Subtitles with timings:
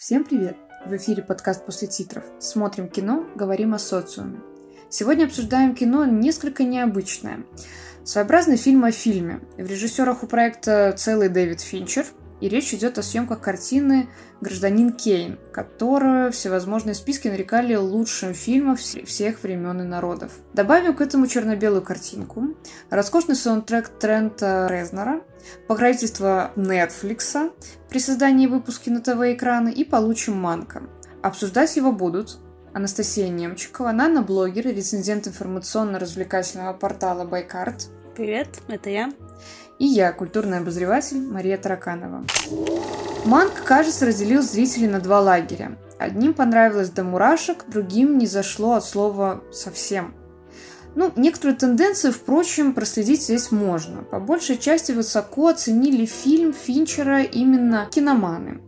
[0.00, 0.56] Всем привет!
[0.86, 2.24] В эфире подкаст «После титров».
[2.38, 4.40] Смотрим кино, говорим о социуме.
[4.88, 7.44] Сегодня обсуждаем кино несколько необычное.
[8.02, 9.40] Своеобразный фильм о фильме.
[9.58, 12.06] В режиссерах у проекта целый Дэвид Финчер,
[12.40, 14.08] и речь идет о съемках картины
[14.40, 20.32] «Гражданин Кейн», которую всевозможные списки нарекали лучшим фильмом всех времен и народов.
[20.54, 22.54] Добавим к этому черно-белую картинку,
[22.88, 25.22] роскошный саундтрек Трента Резнера,
[25.66, 27.52] покровительство Netflix
[27.88, 30.82] при создании выпуска на ТВ-экраны и получим Манка.
[31.22, 32.38] Обсуждать его будут
[32.72, 37.88] Анастасия Немчикова, и рецензент информационно-развлекательного портала Байкарт.
[38.14, 39.10] Привет, это я.
[39.80, 42.26] И я, культурный обозреватель Мария Тараканова.
[43.24, 45.78] Манк, кажется, разделил зрителей на два лагеря.
[45.98, 50.14] Одним понравилось до мурашек, другим не зашло от слова «совсем».
[50.96, 54.02] Ну, некоторые тенденции, впрочем, проследить здесь можно.
[54.02, 58.60] По большей части высоко оценили фильм Финчера именно киноманы.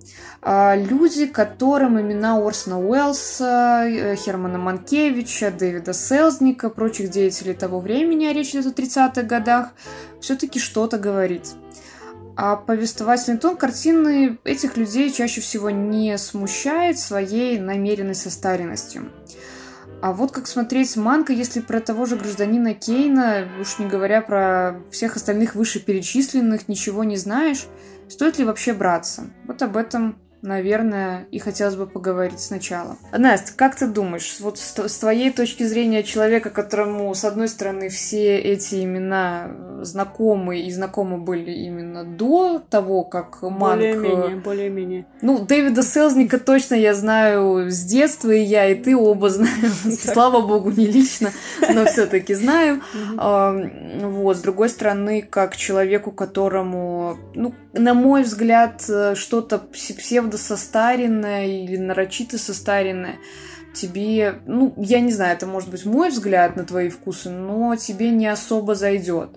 [0.45, 8.25] А, люди, которым имена Орсона Уэллса, э, Хермана Манкевича, Дэвида Селзника, прочих деятелей того времени,
[8.25, 9.69] а речь идет о 30-х годах,
[10.21, 11.51] все-таки что-то говорит.
[12.35, 19.13] А повествовательный тон картины этих людей чаще всего не смущает своей намеренной состаренностью.
[20.01, 24.81] А вот как смотреть манка, если про того же гражданина Кейна, уж не говоря про
[24.91, 27.67] всех остальных вышеперечисленных, ничего не знаешь,
[28.09, 29.31] стоит ли вообще браться?
[29.47, 32.97] Вот об этом наверное, и хотелось бы поговорить сначала.
[33.17, 38.39] Настя, как ты думаешь, вот с, твоей точки зрения человека, которому, с одной стороны, все
[38.39, 39.51] эти имена
[39.83, 43.77] знакомы и знакомы были именно до того, как Манк...
[43.77, 45.07] Более-менее, более-менее.
[45.23, 49.73] Ну, Дэвида Селзника точно я знаю с детства, и я, и ты оба знаем.
[50.01, 51.31] Слава богу, не лично,
[51.73, 52.83] но все таки знаю.
[53.17, 58.83] Вот, с другой стороны, как человеку, которому, ну, на мой взгляд,
[59.15, 63.17] что-то псевдо состаренная или нарочито состаренная,
[63.73, 68.11] тебе, ну, я не знаю, это может быть мой взгляд на твои вкусы, но тебе
[68.11, 69.31] не особо зайдет.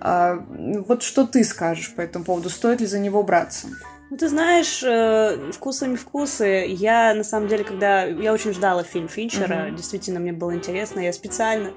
[0.00, 0.44] А,
[0.86, 2.50] вот что ты скажешь по этому поводу?
[2.50, 3.68] Стоит ли за него браться?
[4.08, 6.64] Ну, ты знаешь, э, вкусами вкусы.
[6.68, 8.04] Я, на самом деле, когда...
[8.04, 9.74] Я очень ждала фильм Финчера, mm-hmm.
[9.74, 11.00] действительно, мне было интересно.
[11.00, 11.72] Я специально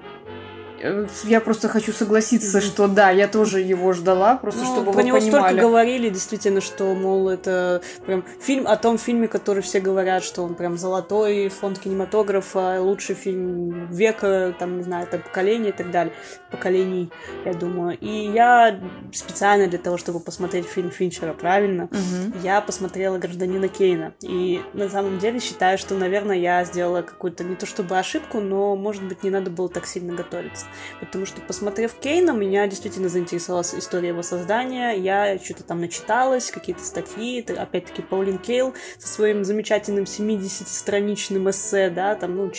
[1.25, 5.03] я просто хочу согласиться, что да, я тоже его ждала, просто ну, чтобы про вы
[5.03, 5.43] него понимали.
[5.43, 10.43] столько говорили, действительно, что, мол, это прям фильм о том фильме, который все говорят, что
[10.43, 15.91] он прям золотой фонд кинематографа, лучший фильм века, там, не знаю, это поколение и так
[15.91, 16.13] далее.
[16.51, 17.11] Поколений,
[17.45, 17.97] я думаю.
[17.99, 18.79] И я
[19.13, 22.39] специально для того, чтобы посмотреть фильм Финчера правильно, угу.
[22.43, 24.13] я посмотрела «Гражданина Кейна».
[24.21, 28.75] И на самом деле считаю, что, наверное, я сделала какую-то не то чтобы ошибку, но,
[28.75, 30.65] может быть, не надо было так сильно готовиться
[30.99, 36.83] потому что, посмотрев Кейна, меня действительно заинтересовала история его создания, я что-то там начиталась, какие-то
[36.83, 42.51] статьи, опять-таки, Паулин Кейл со своим замечательным 70-страничным эссе, да, там, ну,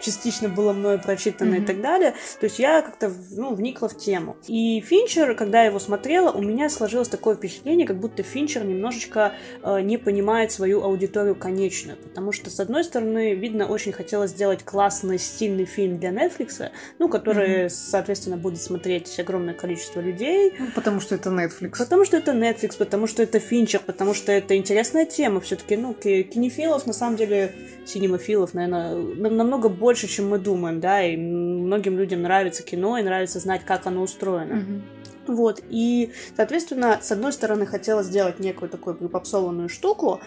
[0.00, 1.62] частично было мною прочитано mm-hmm.
[1.62, 2.14] и так далее.
[2.40, 4.36] То есть я как-то ну, вникла в тему.
[4.46, 9.32] И Финчер, когда я его смотрела, у меня сложилось такое впечатление, как будто Финчер немножечко
[9.62, 11.96] э, не понимает свою аудиторию конечную.
[11.98, 17.08] Потому что, с одной стороны, видно, очень хотелось сделать классный, стильный фильм для Netflix, ну,
[17.08, 17.68] который, mm-hmm.
[17.70, 20.52] соответственно, будет смотреть огромное количество людей.
[20.58, 21.78] Ну, потому что это Netflix.
[21.78, 25.40] Потому что это Netflix, потому что это Финчер, потому что это интересная тема.
[25.40, 27.54] Все-таки, ну, кинефилов, на самом деле,
[27.86, 33.38] синемофилов, наверное, намного больше, чем мы думаем, да, и многим людям нравится кино, и нравится
[33.38, 34.54] знать, как оно устроено.
[34.54, 34.82] Mm-hmm.
[35.28, 40.20] Вот, и, соответственно, с одной стороны, хотела сделать некую такую припопсованную штуку,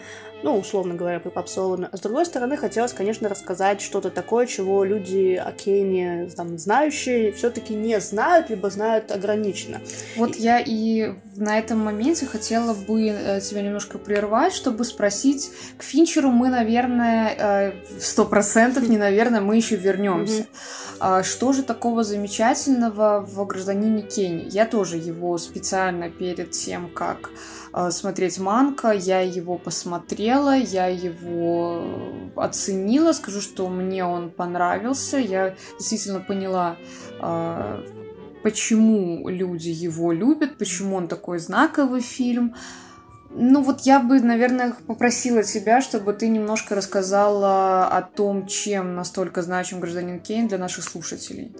[0.44, 5.36] ну, условно говоря, припопсованную, а с другой стороны, хотелось, конечно, рассказать что-то такое, чего люди
[5.36, 9.82] о Кейне, там, знающие, все-таки не знают, либо знают ограниченно.
[10.16, 10.42] Вот и...
[10.42, 16.30] я и на этом моменте хотела бы э, тебя немножко прервать, чтобы спросить, к Финчеру
[16.30, 20.46] мы, наверное, э, сто процентов, не наверное, мы еще вернемся.
[21.00, 24.48] А что же такого замечательного в «Гражданине Кенни»?
[24.50, 27.30] Я тоже его специально перед тем, как
[27.74, 31.84] э, смотреть Манка, я его посмотрела, я его
[32.36, 36.78] оценила, скажу, что мне он понравился, я действительно поняла,
[37.20, 37.84] э,
[38.44, 42.56] почему люди его любят, почему он такой знаковый фильм.
[43.30, 49.42] Ну вот я бы, наверное, попросила тебя, чтобы ты немножко рассказала о том, чем настолько
[49.42, 51.54] значим гражданин Кейн для наших слушателей.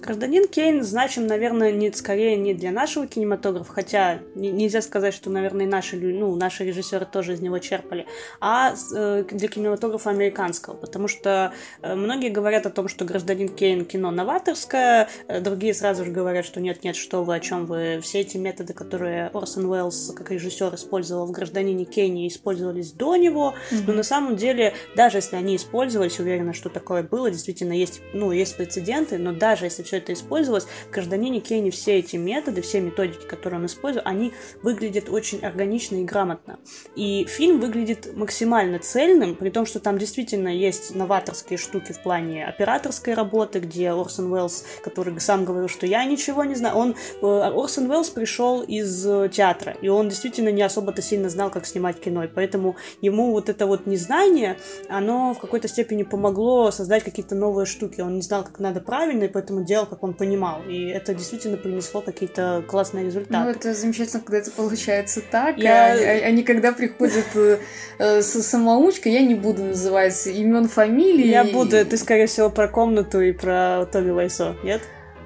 [0.00, 5.30] Гражданин Кейн значим, наверное, не, скорее не для нашего кинематографа, хотя не, нельзя сказать, что,
[5.30, 8.06] наверное, наши, ну, наши режиссеры тоже из него черпали,
[8.40, 11.52] а э, для кинематографа американского, потому что
[11.82, 16.46] э, многие говорят о том, что Гражданин Кейн кино новаторское, э, другие сразу же говорят,
[16.46, 20.74] что нет-нет, что вы, о чем вы, все эти методы, которые Орсон Уэллс как режиссер
[20.74, 23.84] использовал в Гражданине Кейне, использовались до него, mm-hmm.
[23.86, 28.32] но на самом деле, даже если они использовались, уверена, что такое было, действительно есть, ну,
[28.32, 32.80] есть прецеденты, но даже если все это использовалось, в гражданине Кейне все эти методы, все
[32.80, 34.32] методики, которые он использует, они
[34.62, 36.60] выглядят очень органично и грамотно.
[36.94, 42.46] И фильм выглядит максимально цельным, при том, что там действительно есть новаторские штуки в плане
[42.46, 47.26] операторской работы, где Орсон Уэллс, который сам говорил, что я ничего не знаю, он, э,
[47.26, 52.00] Орсон Уэллс пришел из э, театра, и он действительно не особо-то сильно знал, как снимать
[52.00, 54.56] кино, и поэтому ему вот это вот незнание,
[54.88, 58.00] оно в какой-то степени помогло создать какие-то новые штуки.
[58.00, 60.62] Он не знал, как надо правильно, и поэтому делал, как он понимал.
[60.68, 63.44] И это действительно принесло какие-то классные результаты.
[63.44, 65.92] Ну, это замечательно, когда это получается так, я...
[65.92, 67.58] а, а, а не когда приходит э,
[67.98, 71.26] э, самоучкой, я не буду называть имен, фамилии.
[71.26, 74.82] Я буду, ты, скорее всего, про комнату и про Тоби Вайсо, нет?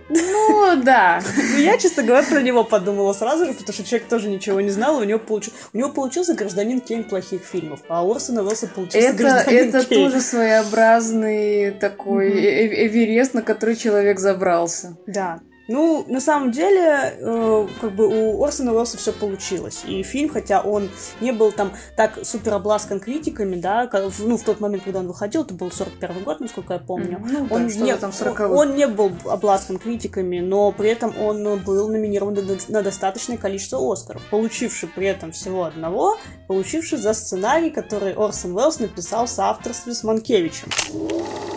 [0.08, 1.22] Ну, да.
[1.54, 4.70] Ну, я, честно говоря, про него подумала сразу же, потому что человек тоже ничего не
[4.70, 5.48] знал, у него, получ...
[5.72, 9.84] у него получился гражданин Кейн плохих фильмов, а у Орсона Уэллса получился это, гражданин Это
[9.84, 10.10] Кейн.
[10.10, 12.86] тоже своеобразный такой mm-hmm.
[12.86, 14.96] эверест, на который человек забрался.
[15.06, 15.40] Да.
[15.66, 19.82] Ну, на самом деле, э, как бы у Орсона Уэллса все получилось.
[19.86, 20.90] И фильм, хотя он
[21.20, 23.88] не был там так супер обласкан критиками, да,
[24.18, 27.24] ну, в тот момент, когда он выходил, это был 41 год, насколько я помню.
[27.26, 31.88] Ну, он, не, там 40 он не был обласкан критиками, но при этом он был
[31.88, 32.36] номинирован
[32.68, 38.78] на достаточное количество Оскаров, получивший при этом всего одного, получивший за сценарий, который Орсон Уэллс
[38.78, 40.68] написал в соавторстве с Манкевичем.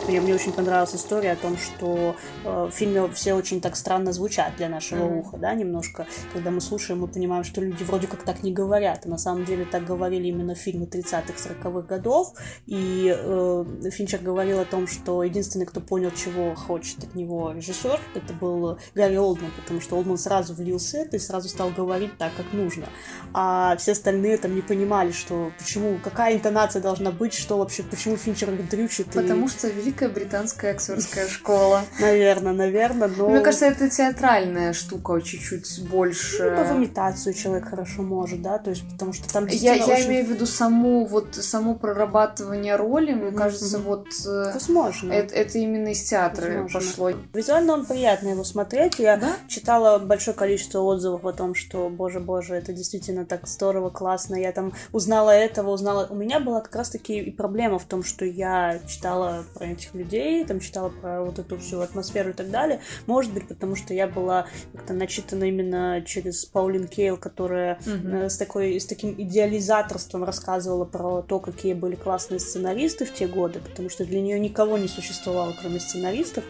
[0.07, 4.13] Мне, мне очень понравилась история о том, что э, в фильме все очень так странно
[4.13, 5.19] звучат для нашего mm-hmm.
[5.19, 6.07] уха, да, немножко.
[6.31, 9.01] Когда мы слушаем, мы понимаем, что люди вроде как так не говорят.
[9.05, 12.33] А на самом деле так говорили именно в фильме 30-х, 40-х годов.
[12.67, 17.99] И э, Финчер говорил о том, что единственный, кто понял, чего хочет от него режиссер,
[18.15, 22.31] это был Гарри Олдман, потому что Олдман сразу влился это и сразу стал говорить так,
[22.37, 22.87] как нужно.
[23.33, 24.76] А все остальные там не понимали,
[25.11, 29.07] что почему, какая интонация должна быть, что вообще, почему Финчер дрючит.
[29.07, 29.49] Потому и...
[29.49, 31.81] что велик Великая британская актерская школа.
[31.99, 33.29] Наверное, наверное, но...
[33.29, 36.55] Мне кажется, это театральная штука чуть-чуть больше.
[36.55, 40.25] Ну, в имитацию человек хорошо может, да, то есть потому что там Я, я имею
[40.25, 44.07] в виду саму вот само прорабатывание роли, мне кажется, вот...
[44.27, 45.11] Э, Возможно.
[45.11, 46.79] Это, это именно из театра Возможно.
[46.79, 47.11] пошло.
[47.33, 48.99] Визуально он приятно его смотреть.
[48.99, 49.33] Я да?
[49.47, 54.35] читала большое количество отзывов о том, что, боже-боже, это действительно так здорово, классно.
[54.35, 56.07] Я там узнала этого, узнала...
[56.09, 60.45] У меня была как раз-таки и проблема в том, что я читала про этих людей,
[60.45, 62.81] там читала про вот эту всю атмосферу и так далее.
[63.05, 68.29] Может быть, потому что я была как-то начитана именно через Паулин Кейл, которая mm-hmm.
[68.29, 73.59] с, такой, с таким идеализаторством рассказывала про то, какие были классные сценаристы в те годы,
[73.59, 76.43] потому что для нее никого не существовало, кроме сценаристов.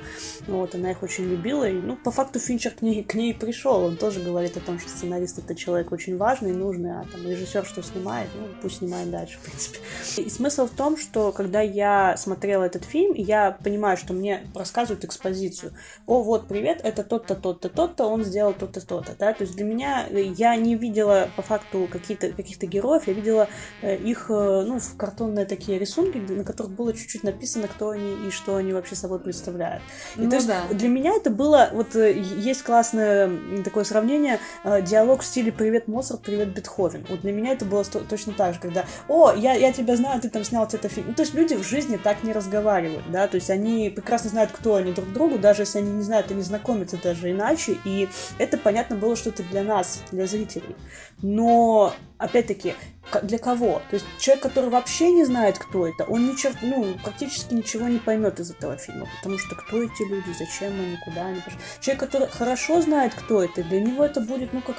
[0.47, 1.67] Вот, она их очень любила.
[1.67, 3.83] И, ну, по факту Финчер к ней, к ней пришел.
[3.83, 7.25] Он тоже говорит о том, что сценарист это человек очень важный и нужный, а там
[7.27, 9.79] режиссер что снимает, ну, пусть снимает дальше, в принципе.
[10.17, 15.03] И смысл в том, что когда я смотрела этот фильм, я понимаю, что мне рассказывают
[15.03, 15.73] экспозицию.
[16.05, 19.65] О, вот, привет, это тот-то, тот-то, тот-то, он сделал то-то, то-то, да, то есть для
[19.65, 23.47] меня, э, я не видела по факту какие-то, каких-то героев, я видела
[23.81, 28.27] э, их, э, ну, в картонные такие рисунки, на которых было чуть-чуть написано, кто они
[28.27, 29.83] и что они вообще собой представляют.
[30.15, 30.63] И ну, то есть да.
[30.71, 33.31] для меня это было, вот есть классное
[33.63, 37.05] такое сравнение, диалог в стиле «Привет, Моцарт, привет, Бетховен».
[37.09, 40.29] Вот для меня это было точно так же, когда «О, я, я тебя знаю, ты
[40.29, 41.07] там снял это фильм».
[41.09, 44.51] Ну, то есть люди в жизни так не разговаривают, да, то есть они прекрасно знают,
[44.51, 48.57] кто они друг другу, даже если они не знают, они знакомятся даже иначе, и это,
[48.57, 50.75] понятно, было что-то для нас, для зрителей.
[51.21, 52.75] Но, опять-таки,
[53.23, 53.81] для кого?
[53.89, 57.99] То есть человек, который вообще не знает, кто это, он ничего, ну, практически ничего не
[57.99, 61.59] поймет из этого фильма, потому что кто эти люди, зачем они, куда они пошли.
[61.79, 64.75] Человек, который хорошо знает, кто это, для него это будет, ну, как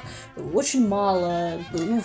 [0.53, 2.03] очень мало, ну, ну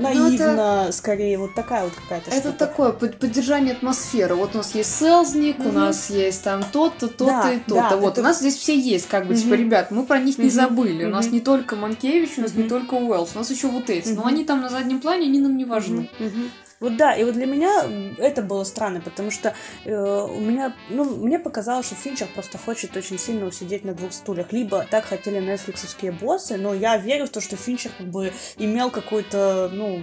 [0.00, 0.92] наивно, это...
[0.92, 2.58] скорее, вот такая вот какая-то Это штука.
[2.58, 4.34] такое поддержание атмосферы.
[4.34, 5.68] Вот у нас есть селзник, mm-hmm.
[5.68, 7.74] у нас есть там тот-то, то-то да, и то-то.
[7.74, 8.20] Да, вот, это...
[8.20, 9.42] у нас здесь все есть, как бы, mm-hmm.
[9.42, 10.42] типа, ребят, мы про них mm-hmm.
[10.42, 11.04] не забыли.
[11.04, 11.08] Mm-hmm.
[11.08, 12.62] У нас не только Манкевич, у нас mm-hmm.
[12.62, 14.08] не только Уэллс, у нас еще вот эти.
[14.08, 14.14] Mm-hmm.
[14.14, 16.10] Но они там на заднем плане, они нам не важны.
[16.18, 16.42] Угу, угу.
[16.80, 17.84] Вот да, и вот для меня
[18.18, 19.54] это было странно, потому что
[19.84, 24.12] э, у меня, ну, мне показалось, что Финчер просто хочет очень сильно усидеть на двух
[24.12, 24.52] стульях.
[24.52, 28.90] Либо так хотели нетфликсовские боссы, но я верю в то, что Финчер как бы имел
[28.90, 30.02] какое-то, ну,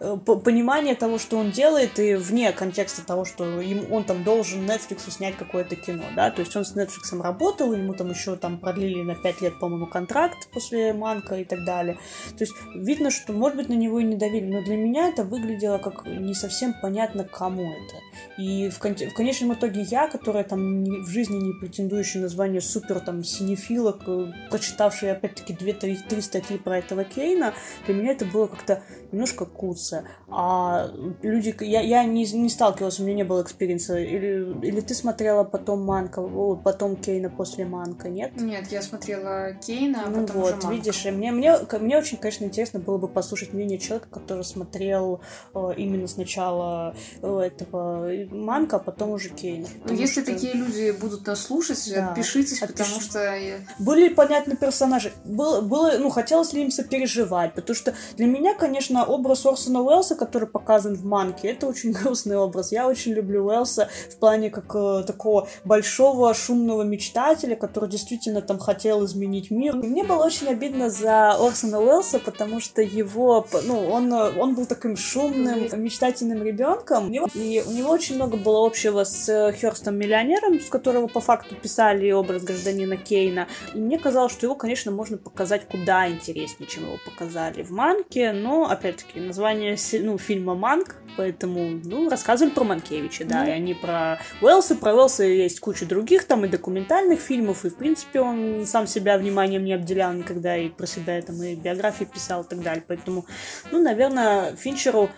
[0.00, 4.68] э, понимание того, что он делает, и вне контекста того, что им, он там должен
[4.68, 8.58] Netflix снять какое-то кино, да, то есть он с Netflix работал, ему там еще там
[8.58, 11.94] продлили на 5 лет, по-моему, контракт после Манка и так далее.
[12.36, 15.22] То есть видно, что, может быть, на него и не давили, но для меня это
[15.24, 17.96] выглядело как не совсем понятно, кому это.
[18.38, 22.28] И в, кон- в конечном итоге я, которая там не, в жизни не претендующая на
[22.28, 23.92] звание супер там синефила,
[24.50, 27.54] прочитавшая опять-таки 2-3 статьи про этого Кейна,
[27.86, 30.04] для меня это было как-то немножко куца.
[30.28, 30.90] А
[31.22, 31.54] люди...
[31.60, 33.98] Я, я не, не сталкивалась, у меня не было experience а.
[33.98, 36.22] Или, или ты смотрела потом Манка,
[36.56, 38.32] потом Кейна после Манка, нет?
[38.40, 40.72] Нет, я смотрела Кейна, а ну потом вот, уже Манка.
[40.72, 45.20] видишь, и мне, мне, мне очень, конечно, интересно было бы послушать мнение человека, который смотрел
[45.54, 49.66] э, именно сначала э, этого Манка, а потом уже Кейна.
[49.84, 50.32] Ну, если что...
[50.32, 52.10] такие люди будут нас слушать, да.
[52.10, 52.78] отпишитесь, Отпиш...
[52.78, 53.38] потому что...
[53.78, 55.12] Были понятны персонажи.
[55.24, 60.14] Было, было, ну, хотелось ли им сопереживать, потому что для меня, конечно, образ Орсона Уэллса,
[60.14, 62.72] который показан в Манке, это очень грустный образ.
[62.72, 68.58] Я очень люблю Уэллса в плане как э, такого большого шумного мечтателя, который действительно там
[68.58, 69.76] хотел изменить мир.
[69.76, 74.66] И мне было очень обидно за Орсона Уэллса, потому что его, ну, он, он был
[74.66, 80.68] таким шумным, мечтательным ребенком, и у него очень много было общего с Херстом Миллионером, с
[80.68, 83.48] которого по факту писали образ гражданина Кейна.
[83.74, 88.32] И мне казалось, что его, конечно, можно показать куда интереснее, чем его показали в Манке,
[88.32, 93.48] но, опять-таки, название ну, фильма Манк, поэтому, ну, рассказывали про Манкевича, да, mm-hmm.
[93.48, 97.76] и они про Уэллса, про Уэллса есть куча других там и документальных фильмов, и, в
[97.76, 102.42] принципе, он сам себя вниманием не обделял никогда, и про себя там и биографии писал
[102.42, 103.26] и так далее, поэтому,
[103.70, 105.10] ну, наверное, Финчеру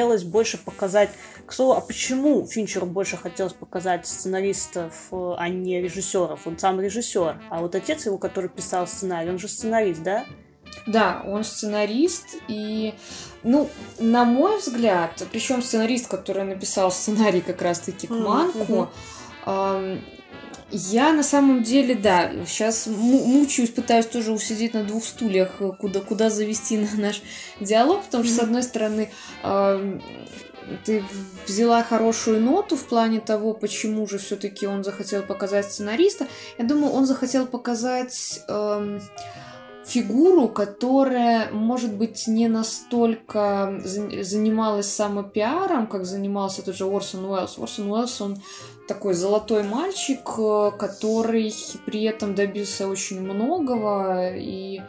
[0.00, 1.10] хотелось больше показать,
[1.44, 6.46] к слову, а почему Финчеру больше хотелось показать сценаристов, а не режиссеров?
[6.46, 10.24] Он сам режиссер, а вот отец его, который писал сценарий, он же сценарист, да?
[10.86, 12.94] Да, он сценарист, и,
[13.42, 18.88] ну, на мой взгляд, причем сценарист, который написал сценарий как раз-таки к Манку,
[19.44, 20.00] mm-hmm.
[20.72, 26.30] Я на самом деле, да, сейчас мучаюсь, пытаюсь тоже усидеть на двух стульях, куда, куда
[26.30, 27.22] завести на наш
[27.60, 29.10] диалог, потому что, с одной стороны,
[29.42, 29.98] э,
[30.84, 31.04] ты
[31.46, 36.28] взяла хорошую ноту в плане того, почему же все-таки он захотел показать сценариста.
[36.58, 38.42] Я думаю, он захотел показать...
[38.48, 39.00] Э,
[39.90, 47.58] фигуру, которая, может быть, не настолько занималась самопиаром, как занимался тот же Орсон Уэллс.
[47.58, 48.42] Орсон Уэллс, он
[48.86, 51.54] такой золотой мальчик, э, который
[51.86, 54.80] при этом добился очень многого, и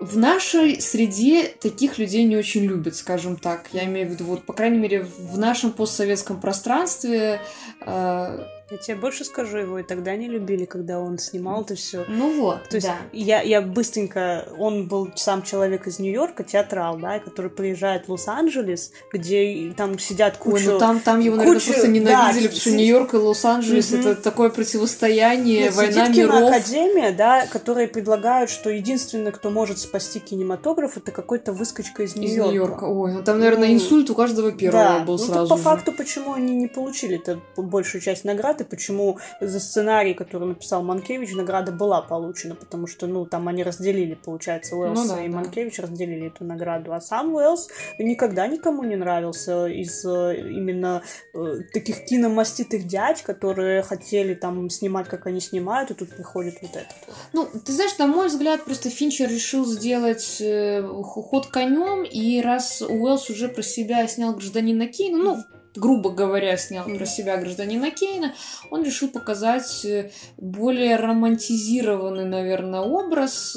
[0.00, 3.68] в нашей среде таких людей не очень любят, скажем так.
[3.72, 7.40] Я имею в виду, вот, по крайней мере, в нашем постсоветском пространстве
[7.80, 12.04] э, я тебе больше скажу, его и тогда не любили, когда он снимал это все.
[12.08, 12.96] Ну вот, То есть да.
[13.12, 14.48] я, я быстренько...
[14.58, 20.38] Он был сам человек из Нью-Йорка, театрал, да, который приезжает в Лос-Анджелес, где там сидят
[20.38, 20.54] куча...
[20.54, 21.72] Ой, ну там, там его, наверное, куча...
[21.72, 24.00] просто ненавидели, да, потому что Нью-Йорк и Лос-Анджелес mm-hmm.
[24.00, 26.50] это такое противостояние, Нет, война сидит миров.
[26.50, 32.48] Академия, да, которые предлагают, что единственный, кто может спасти кинематограф, это какой-то выскочка из Нью-Йорка.
[32.48, 32.84] Из Нью-Йорка.
[32.84, 34.98] Ой, ну там, наверное, ну, инсульт у каждого первого да.
[35.00, 35.62] был ну, сразу по же.
[35.62, 40.82] факту, почему они не получили это большую часть наград, и почему за сценарий, который написал
[40.82, 45.28] Манкевич, награда была получена, потому что, ну, там они разделили, получается, Уэллс ну, да, и
[45.28, 45.36] да.
[45.36, 47.68] Манкевич разделили эту награду, а сам Уэллс
[47.98, 51.02] никогда никому не нравился из э, именно
[51.34, 56.76] э, таких киномаститых дядь, которые хотели там снимать, как они снимают, и тут приходит вот
[56.76, 56.94] это.
[57.32, 62.82] Ну, ты знаешь, на мой взгляд, просто Финчер решил сделать э, ход конем, и раз
[62.82, 65.44] Уэллс уже про себя снял гражданина Кейна, ну,
[65.74, 68.34] грубо говоря, снял про себя гражданина Кейна,
[68.70, 73.56] он решил показать э, более романтизированный, наверное, образ.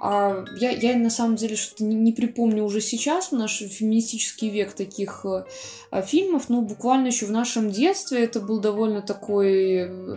[0.00, 4.50] А я, я на самом деле что-то не, не припомню уже сейчас, в наш феминистический
[4.50, 10.16] век таких э, фильмов, но буквально еще в нашем детстве это был довольно такой э,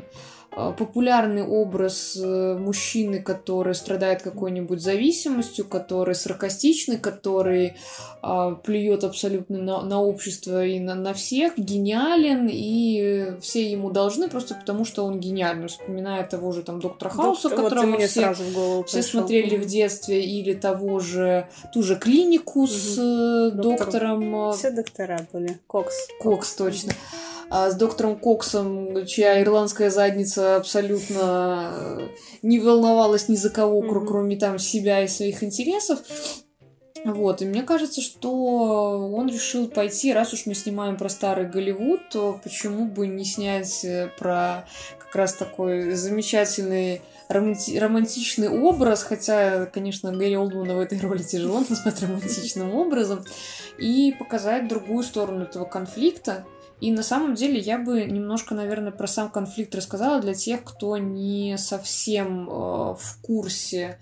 [0.57, 7.75] популярный образ э, мужчины, который страдает какой-нибудь зависимостью, который саркастичный, который
[8.23, 14.29] а, плюет абсолютно на, на общество и на, на всех, гениален, и все ему должны
[14.29, 15.67] просто потому, что он гениальный.
[15.67, 19.57] Вспоминая того же там доктора Хауса, Доктор, которого вот все, сразу в голову все смотрели
[19.57, 22.67] в детстве, или того же, ту же клинику угу.
[22.67, 23.85] с э, Доктор...
[23.85, 24.49] доктором...
[24.49, 25.59] Э, все доктора были.
[25.67, 25.95] Кокс.
[26.19, 26.93] Кокс, точно.
[26.93, 32.07] Угу а с доктором Коксом, чья ирландская задница абсолютно э,
[32.41, 34.05] не волновалась ни за кого, mm-hmm.
[34.05, 35.99] кроме там себя и своих интересов.
[37.05, 38.31] Вот, и мне кажется, что
[39.13, 43.85] он решил пойти, раз уж мы снимаем про старый Голливуд, то почему бы не снять
[43.85, 44.67] э, про
[44.99, 51.63] как раз такой замечательный романти- романтичный образ, хотя, конечно, Гэри Олдмана в этой роли тяжело
[51.69, 53.23] назвать романтичным образом,
[53.77, 56.45] и показать другую сторону этого конфликта.
[56.79, 60.97] И на самом деле я бы немножко, наверное, про сам конфликт рассказала для тех, кто
[60.97, 63.97] не совсем э, в курсе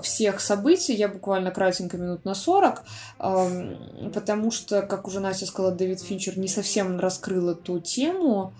[0.00, 2.82] всех событий, я буквально кратенько минут на 40,
[3.18, 8.54] потому что, как уже Настя сказала, Дэвид Финчер не совсем раскрыл эту тему,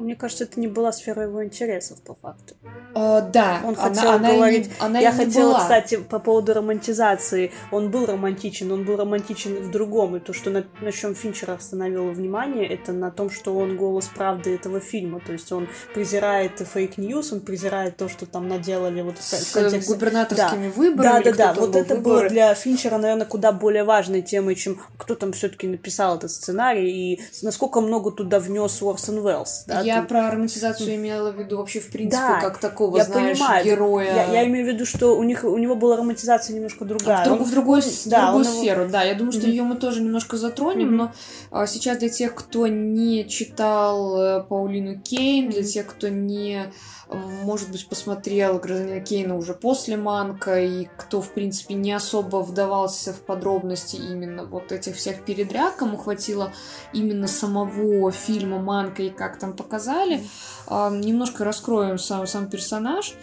[0.00, 2.54] мне кажется, это не была сфера его интересов, по факту.
[2.94, 4.70] Uh, да, он хотел она, говорить.
[4.78, 5.60] Она не, она я хотела, была.
[5.60, 7.52] кстати, по поводу романтизации.
[7.70, 10.16] Он был романтичен, он был романтичен в другом.
[10.16, 14.10] И то, что на, на чем Финчер остановил внимание, это на том, что он голос
[14.14, 15.20] правды этого фильма.
[15.20, 19.52] То есть он презирает fake news, он презирает то, что там наделали вот С в
[19.54, 19.92] контексте...
[19.92, 20.74] губернаторскими да.
[20.74, 21.24] выборами.
[21.24, 21.54] Да, да, да.
[21.54, 22.20] Вот это выборы.
[22.20, 26.90] было для Финчера, наверное, куда более важной темой, чем кто там все-таки написал этот сценарий
[26.90, 29.64] и насколько много туда внес Орсон Уэллс.
[29.66, 29.80] Да?
[29.80, 33.64] Я про романтизацию имела в виду вообще в принципе да, как такого, я знаешь, понимаю.
[33.64, 34.14] героя.
[34.14, 37.22] Я, я имею в виду, что у них у него была романтизация немножко другая.
[37.22, 38.92] В, друг, он, в другую, он, в да, другую сферу, его...
[38.92, 39.02] да.
[39.02, 39.50] Я думаю, что mm-hmm.
[39.50, 40.96] ее мы тоже немножко затронем, mm-hmm.
[40.96, 41.12] но
[41.50, 45.52] а, сейчас для тех, кто не читал э, Паулину Кейн, mm-hmm.
[45.52, 46.72] для тех, кто не
[47.14, 53.12] может быть, посмотрел гражданина Кейна уже после Манка, и кто, в принципе, не особо вдавался
[53.12, 56.52] в подробности именно вот этих всех передряг, кому хватило
[56.92, 60.22] именно самого фильма Манка и как там показали,
[60.68, 63.14] немножко раскроем сам, сам персонаж,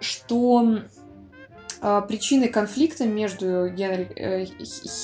[0.00, 0.80] что
[1.82, 4.46] а, причиной конфликта между Генри, э,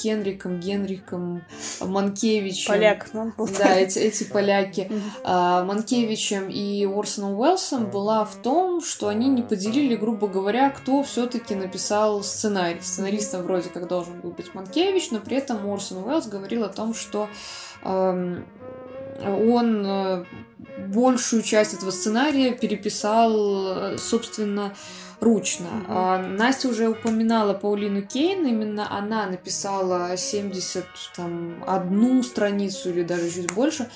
[0.03, 1.43] Хенриком, Генриком,
[1.81, 2.75] Манкевичем...
[2.75, 4.91] Поляк, ну, Да, эти, эти поляки.
[5.25, 11.03] э, Манкевичем и Орсоном Уэллсом была в том, что они не поделили, грубо говоря, кто
[11.03, 12.81] все-таки написал сценарий.
[12.83, 16.93] Сценаристом вроде как должен был быть Манкевич, но при этом Орсон Уэллс говорил о том,
[16.93, 17.29] что
[17.85, 18.43] э,
[19.23, 20.25] он э,
[20.79, 24.75] большую часть этого сценария переписал, собственно,
[25.21, 25.69] ручно.
[25.89, 26.37] Mm-hmm.
[26.37, 33.89] Настя уже упоминала Паулину Кейн, именно она написала 71 страницу или даже чуть больше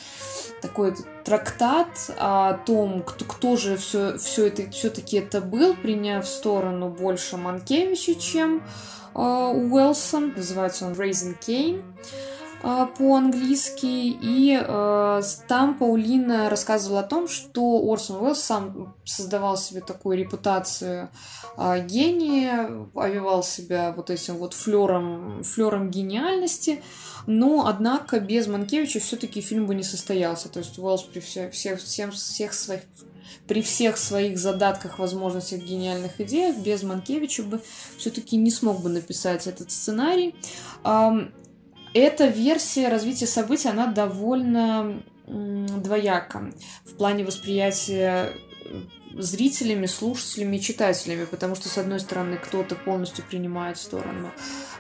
[0.61, 0.95] такой
[1.25, 7.37] трактат о том, кто, кто же все, все это все-таки это был, приняв сторону больше
[7.37, 8.63] Манкевича, чем
[9.15, 10.35] э, Уэлсон.
[10.37, 11.83] Называется он Raising Кейн.
[12.63, 19.81] А, по-английски, и э, там Паулина рассказывала о том, что Орсон Уэллс сам создавал себе
[19.81, 21.09] такую репутацию
[21.57, 26.83] э, гения, овивал себя вот этим вот флером, флером гениальности,
[27.27, 30.51] но, однако, без Манкевича все-таки фильм бы не состоялся.
[30.51, 32.83] То есть Уэллс при всех, всех, всем, всех своих
[33.47, 37.61] при всех своих задатках, возможностях, гениальных идеях, без Манкевича бы
[37.97, 40.35] все-таки не смог бы написать этот сценарий.
[41.93, 46.51] Эта версия развития событий, она довольно двояка
[46.85, 48.33] в плане восприятия
[48.65, 48.81] э,
[49.15, 54.33] зрителями, слушателями и читателями, потому что, с одной стороны, кто-то полностью принимает сторону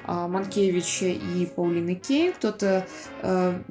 [0.04, 2.86] а, Манкевича и Паулины Кей, кто-то
[3.22, 3.62] а,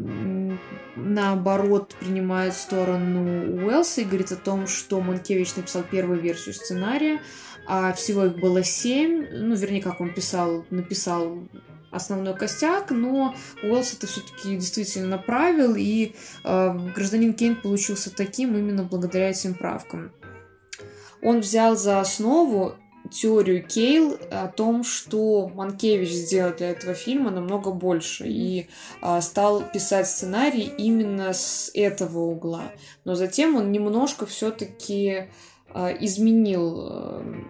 [0.96, 7.22] наоборот принимает сторону Уэлса и говорит о том, что Манкевич написал первую версию сценария,
[7.68, 11.40] а всего их было семь, ну, вернее, как он писал, написал
[11.92, 18.84] основной костяк, но Уэллс это все-таки действительно направил, и э, гражданин Кейн получился таким именно
[18.84, 20.12] благодаря этим правкам.
[21.22, 22.76] Он взял за основу
[23.12, 28.68] теорию Кейл о том, что Манкевич сделал для этого фильма намного больше и
[29.02, 32.72] э, стал писать сценарий именно с этого угла.
[33.06, 35.30] Но затем он немножко все-таки
[35.74, 37.44] э, изменил э,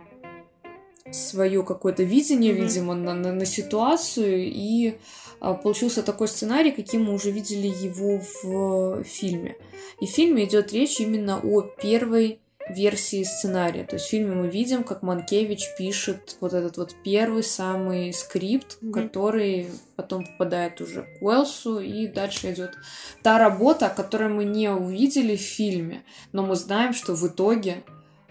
[1.11, 2.61] свое какое-то видение, mm-hmm.
[2.61, 4.95] видимо, на, на, на ситуацию, и
[5.39, 9.55] а, получился такой сценарий, каким мы уже видели его в фильме.
[9.99, 13.83] И в фильме идет речь именно о первой версии сценария.
[13.83, 18.77] То есть в фильме мы видим, как Манкевич пишет вот этот вот первый самый скрипт,
[18.81, 18.91] mm-hmm.
[18.91, 22.75] который потом попадает уже к Уэлсу, и дальше идет
[23.23, 27.83] та работа, которую мы не увидели в фильме, но мы знаем, что в итоге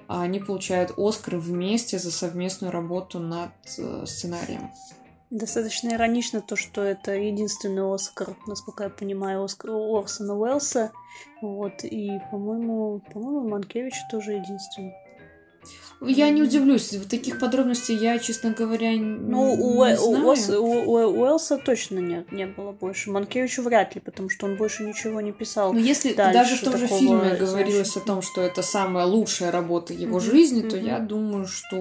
[0.09, 4.71] они получают Оскар вместе за совместную работу над э, сценарием.
[5.31, 10.91] Достаточно иронично то, что это единственный Оскар, насколько я понимаю, Оскар Орсона Уэллса.
[11.43, 14.95] Вот, и, по-моему, по-моему, Манкевич тоже единственный.
[16.01, 20.63] Я не удивлюсь, таких подробностей я, честно говоря, ну, не у, знаю.
[20.63, 23.11] У, у, у Уэлса точно нет, не было больше.
[23.11, 25.73] Манкевичу вряд ли, потому что он больше ничего не писал.
[25.73, 29.93] Но если даже в том же фильме говорилось о том, что это самая лучшая работа
[29.93, 30.31] его mm-hmm.
[30.31, 30.87] жизни, то mm-hmm.
[30.87, 31.77] я думаю, что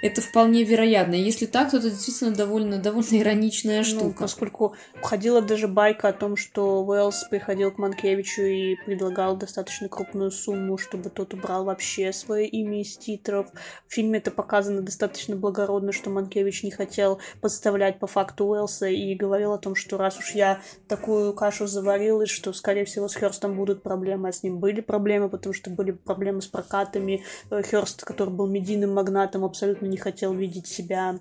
[0.00, 1.14] это вполне вероятно.
[1.14, 4.04] Если так, то это действительно довольно, довольно ироничная ну, штука.
[4.04, 9.88] Ну, поскольку ходила даже байка о том, что Уэллс приходил к Манкевичу и предлагал достаточно
[9.88, 13.48] крупную сумму, чтобы тот убрал вообще свое имя из титров.
[13.86, 19.14] В фильме это показано достаточно благородно, что Манкевич не хотел подставлять по факту Уэллса и
[19.14, 23.14] говорил о том, что раз уж я такую кашу заварил, и что, скорее всего, с
[23.14, 27.24] Хёрстом будут проблемы, а с ним были проблемы, потому что были проблемы с прокатами.
[27.50, 31.18] Э, Хёрст, который был медийным магнатом, абсолютно не хотел видеть себя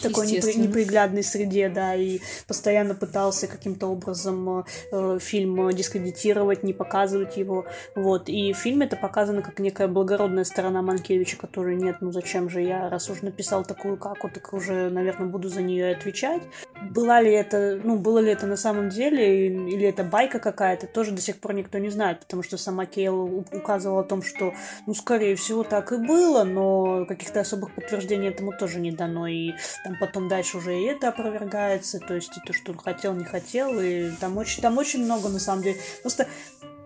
[0.00, 7.36] такой непри- неприглядной среде, да, и постоянно пытался каким-то образом э, фильм дискредитировать, не показывать
[7.36, 12.12] его, вот, и в фильме это показано как некая благородная сторона Манкевича, которой нет, ну
[12.12, 16.42] зачем же я, раз уж написал такую каку, так уже, наверное, буду за нее отвечать.
[16.90, 21.12] Была ли это, ну, было ли это на самом деле, или это байка какая-то, тоже
[21.12, 24.52] до сих пор никто не знает, потому что сама Кейл указывала о том, что,
[24.86, 29.45] ну, скорее всего, так и было, но каких-то особых подтверждений этому тоже не дано, и
[29.84, 33.24] там потом дальше уже и это опровергается, то есть и то, что он хотел, не
[33.24, 35.78] хотел, и там очень, там очень много, на самом деле.
[36.02, 36.26] Просто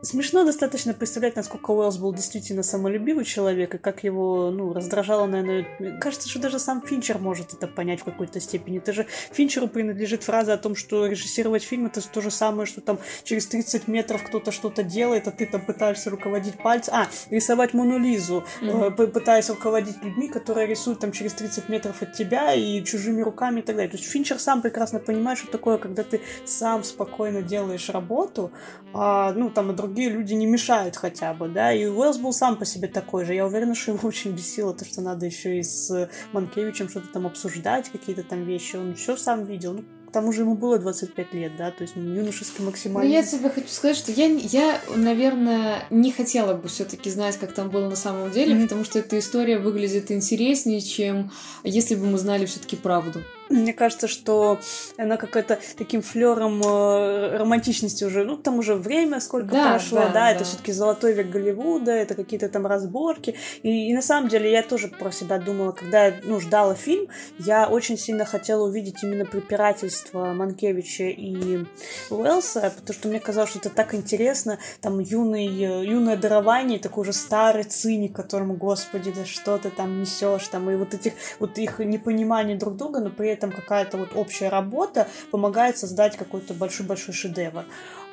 [0.03, 5.99] Смешно достаточно представлять, насколько Уэллс был действительно самолюбивый человек, и как его, ну, раздражало, наверное...
[6.01, 8.79] Кажется, что даже сам Финчер может это понять в какой-то степени.
[8.79, 12.81] Это же Финчеру принадлежит фраза о том, что режиссировать фильм— это то же самое, что
[12.81, 16.95] там через 30 метров кто-то что-то делает, а ты там пытаешься руководить пальцем...
[16.95, 19.09] А, рисовать Монолизу, mm-hmm.
[19.09, 23.63] пытаясь руководить людьми, которые рисуют там через 30 метров от тебя и чужими руками и
[23.63, 23.91] так далее.
[23.91, 28.51] То есть Финчер сам прекрасно понимает, что такое, когда ты сам спокойно делаешь работу,
[28.95, 32.33] а, ну, там, и другие другие люди не мешают хотя бы, да, и Уэллс был
[32.33, 33.35] сам по себе такой же.
[33.35, 37.27] Я уверена, что его очень бесило то, что надо еще и с Манкевичем что-то там
[37.27, 38.77] обсуждать, какие-то там вещи.
[38.77, 39.75] Он все сам видел.
[39.75, 43.09] Ну, к тому же ему было 25 лет, да, то есть юношеский максимально.
[43.09, 47.37] Ну, я тебе хочу сказать, что я, я наверное, не хотела бы все таки знать,
[47.37, 48.63] как там было на самом деле, mm-hmm.
[48.63, 51.31] потому что эта история выглядит интереснее, чем
[51.63, 53.23] если бы мы знали все таки правду.
[53.51, 54.61] Мне кажется, что
[54.97, 60.07] она какая-то таким флером э, романтичности уже, ну, там уже время сколько да, прошло, да,
[60.07, 60.31] да, да.
[60.31, 63.35] это все-таки золотой век Голливуда, это какие-то там разборки.
[63.65, 67.09] И, и на самом деле я тоже про себя думала, когда я ну, ждала фильм,
[67.39, 71.65] я очень сильно хотела увидеть именно препирательство Манкевича и
[72.09, 77.03] Уэллса, потому что мне казалось, что это так интересно, там юный, э, юное дарование, такой
[77.03, 81.59] уже старый циник, которому, господи, да что ты там несешь, там, и вот этих, вот
[81.59, 86.53] их непонимание друг друга, но при этом этом какая-то вот общая работа помогает создать какой-то
[86.53, 87.65] большой-большой шедевр.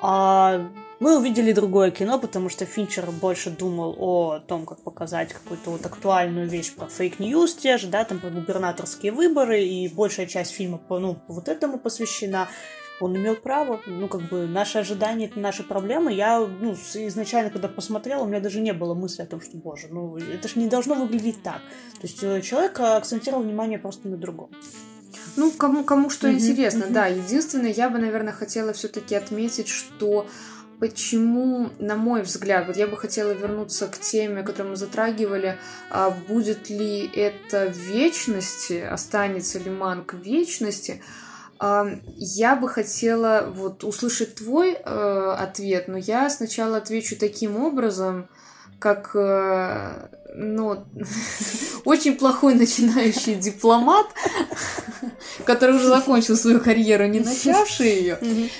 [0.01, 5.71] А мы увидели другое кино, потому что Финчер больше думал о том, как показать какую-то
[5.71, 10.27] вот актуальную вещь про fake news те же, да, там про губернаторские выборы, и большая
[10.27, 12.47] часть фильма по, ну, вот этому посвящена
[12.99, 16.13] он имел право, ну, как бы, наши ожидания— это наши проблемы.
[16.13, 19.87] Я, ну, изначально, когда посмотрела, у меня даже не было мысли о том, что, боже,
[19.91, 21.61] ну, это же не должно выглядеть так.
[22.01, 24.49] То есть э, человек акцентировал внимание просто на другом.
[25.37, 26.91] Ну, кому, кому что mm-hmm, интересно, mm-hmm.
[26.91, 27.05] да.
[27.07, 30.27] Единственное, я бы, наверное, хотела все-таки отметить, что
[30.79, 35.57] почему, на мой взгляд, вот я бы хотела вернуться к теме, которую мы затрагивали,
[35.89, 41.01] а будет ли это в вечности, останется ли Манк в вечности,
[41.59, 48.27] а, я бы хотела вот услышать твой э, ответ, но я сначала отвечу таким образом,
[48.79, 50.85] как э, ну,
[51.85, 54.07] очень плохой начинающий дипломат,
[55.45, 58.19] который уже закончил свою карьеру, не начавший ее,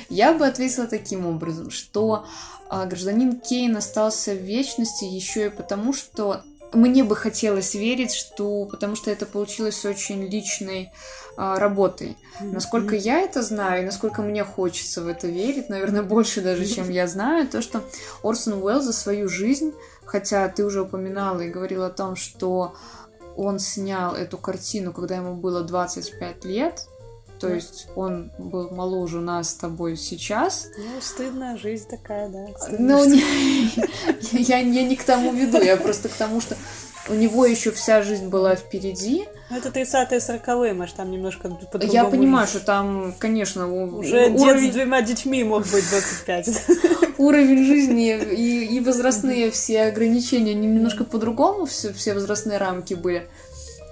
[0.10, 2.26] я бы ответила таким образом, что
[2.70, 6.42] а, гражданин Кейн остался в вечности еще и потому, что
[6.74, 10.92] мне бы хотелось верить, что потому что это получилось очень личной
[11.38, 12.18] а, работой.
[12.42, 16.90] Насколько я это знаю, и насколько мне хочется в это верить, наверное, больше даже, чем
[16.90, 17.84] я знаю, то, что
[18.24, 19.74] Орсон Уэлл за свою жизнь
[20.08, 22.74] Хотя ты уже упоминала и говорила о том, что
[23.36, 26.88] он снял эту картину, когда ему было 25 лет.
[27.40, 30.70] То есть он был моложе нас с тобой сейчас.
[30.76, 32.48] Ну, стыдная жизнь такая, да.
[32.80, 33.22] Ну, не,
[34.32, 36.56] я, я не к тому веду, я просто к тому, что
[37.10, 39.28] у него еще вся жизнь была впереди.
[39.50, 44.66] Ну, это 30-е, 40-е, может, там немножко по Я понимаю, что там, конечно, уже уровень...
[44.66, 46.50] дед с двумя детьми мог быть 25.
[47.18, 53.28] Уровень жизни и, и возрастные все ограничения немножко по-другому, все, все возрастные рамки были.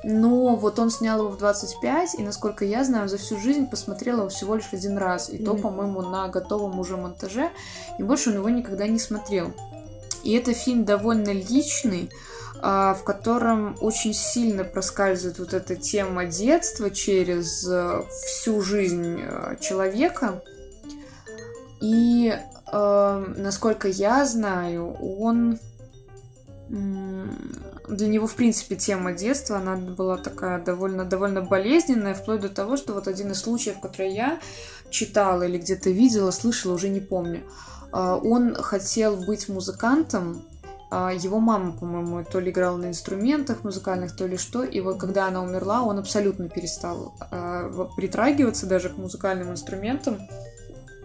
[0.04, 4.20] Но вот он снял его в 25, и, насколько я знаю, за всю жизнь посмотрела
[4.20, 5.30] его всего лишь один раз.
[5.30, 5.46] И mm-hmm.
[5.46, 7.50] то, по-моему, на готовом уже монтаже.
[7.98, 9.54] И больше он его никогда не смотрел.
[10.24, 12.12] И это фильм довольно личный,
[12.62, 20.42] в котором очень сильно проскальзывает вот эта тема детства через э, всю жизнь э, человека.
[21.82, 22.34] И,
[22.72, 25.60] э, насколько я знаю, он
[27.88, 32.78] для него, в принципе, тема детства, она была такая довольно, довольно болезненная, вплоть до того,
[32.78, 34.40] что вот один из случаев, который я
[34.90, 37.44] читала или где-то видела, слышала, уже не помню,
[37.92, 40.55] а, он хотел быть музыкантом, а,
[40.92, 44.64] его мама, по-моему, то ли играла на инструментах музыкальных, то ли что.
[44.64, 50.20] И вот когда она умерла, он абсолютно перестал э, притрагиваться даже к музыкальным инструментам.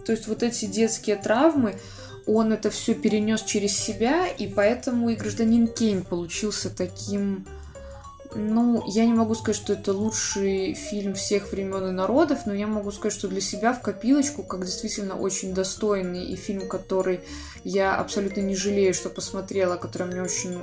[0.05, 1.77] То есть вот эти детские травмы,
[2.27, 7.47] он это все перенес через себя, и поэтому и гражданин Кейн получился таким
[8.35, 12.67] ну, я не могу сказать, что это лучший фильм всех времен и народов, но я
[12.67, 17.21] могу сказать, что для себя в копилочку, как действительно очень достойный и фильм, который
[17.65, 20.59] я абсолютно не жалею, что посмотрела, который мне очень,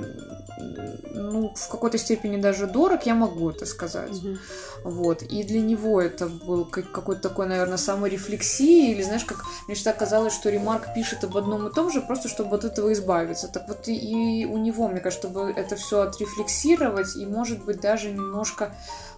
[1.14, 4.10] ну, в какой-то степени даже дорог, я могу это сказать.
[4.10, 4.38] Mm-hmm.
[4.84, 5.22] Вот.
[5.22, 10.32] И для него это был какой-то такой, наверное, саморефлексии, или, знаешь, как мне всегда казалось,
[10.32, 13.48] что Ремарк пишет об одном и том же, просто чтобы от этого избавиться.
[13.48, 17.80] Так вот и у него, мне кажется, чтобы это все отрефлексировать и, может может быть,
[17.80, 18.74] даже немножко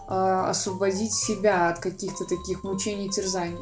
[0.09, 3.59] э, освободить себя от каких-то таких мучений и терзаний.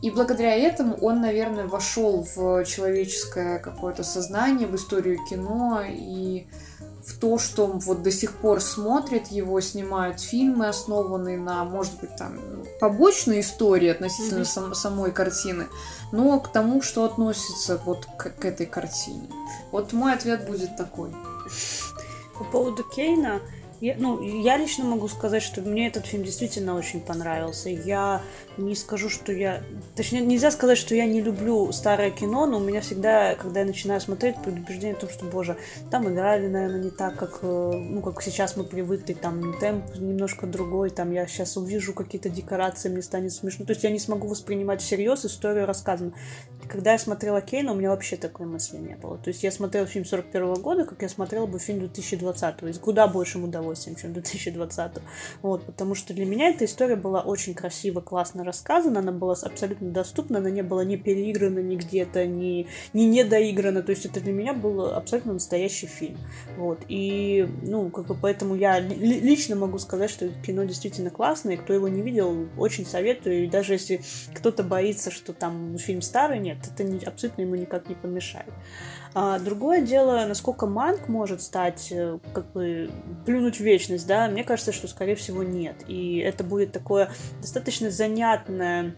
[0.00, 6.48] И благодаря этому он, наверное, вошел в человеческое какое-то сознание, в историю кино и
[7.04, 12.16] в то, что вот до сих пор смотрят его, снимают фильмы, основанные на, может быть,
[12.16, 12.38] там
[12.80, 14.44] побочной истории относительно mm-hmm.
[14.44, 15.66] сам, самой картины,
[16.10, 19.28] но к тому, что относится вот к, к этой картине.
[19.70, 21.12] Вот мой ответ будет такой.
[22.38, 23.40] По поводу Кейна,
[23.82, 27.68] я, ну, я лично могу сказать, что мне этот фильм действительно очень понравился.
[27.68, 28.22] Я
[28.56, 29.60] не скажу, что я...
[29.96, 33.66] Точнее, нельзя сказать, что я не люблю старое кино, но у меня всегда, когда я
[33.66, 35.56] начинаю смотреть, предубеждение в том, что, боже,
[35.90, 40.46] там играли, наверное, не так, как, э, ну, как сейчас мы привыкли, там темп немножко
[40.46, 43.64] другой, там я сейчас увижу какие-то декорации, мне станет смешно.
[43.64, 46.14] То есть я не смогу воспринимать всерьез историю рассказанную.
[46.68, 49.18] Когда я смотрела Кейна, у меня вообще такой мысли не было.
[49.18, 52.80] То есть я смотрела фильм 41 года, как я смотрела бы фильм 2020 то есть
[52.80, 54.92] куда большим удовольствием, чем 2020
[55.42, 59.90] Вот, потому что для меня эта история была очень красиво, классно рассказана, она была абсолютно
[59.90, 63.82] доступна, она не была ни переиграна ни где-то, ни, ни недоиграна.
[63.82, 66.18] То есть это для меня был абсолютно настоящий фильм.
[66.56, 66.80] Вот.
[66.88, 71.72] И, ну, как бы поэтому я лично могу сказать, что кино действительно классное, и кто
[71.72, 73.44] его не видел, очень советую.
[73.44, 74.02] И даже если
[74.34, 78.52] кто-то боится, что там фильм старый, нет, это не, абсолютно ему никак не помешает.
[79.14, 82.90] А другое дело, насколько Манк может стать, э, как бы,
[83.26, 85.76] плюнуть в вечность, да, мне кажется, что, скорее всего, нет.
[85.86, 88.94] И это будет такое достаточно занятное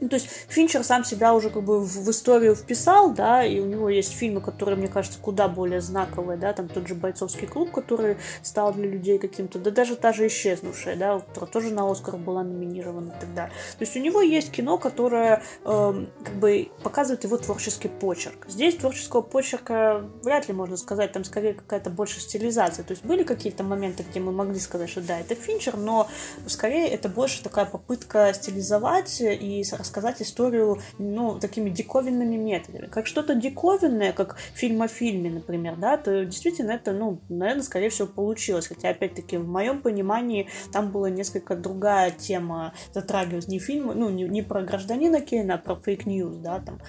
[0.00, 3.60] ну, то есть Финчер сам себя уже как бы в, в историю вписал, да, и
[3.60, 7.46] у него есть фильмы, которые, мне кажется, куда более знаковые, да, там тот же «Бойцовский
[7.46, 11.90] клуб», который стал для людей каким-то, да даже та же «Исчезнувшая», да, которая тоже на
[11.90, 13.52] «Оскар» была номинирована и так далее.
[13.78, 18.46] То есть у него есть кино, которое э, как бы показывает его творческий почерк.
[18.48, 22.84] Здесь творческого почерка вряд ли можно сказать, там скорее какая-то больше стилизация.
[22.84, 26.08] То есть были какие-то моменты, где мы могли сказать, что да, это Финчер, но
[26.46, 32.86] скорее это больше такая попытка стилизовать и рассказать историю, ну, такими диковинными методами.
[32.86, 37.88] Как что-то диковинное, как фильм о фильме, например, да, то действительно это, ну, наверное, скорее
[37.88, 38.66] всего, получилось.
[38.66, 44.24] Хотя, опять-таки, в моем понимании там была несколько другая тема затрагивать не фильм, ну, не,
[44.24, 46.80] не про гражданина Кейна, а про fake news, да, там.